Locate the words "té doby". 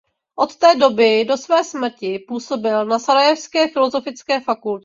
0.55-1.25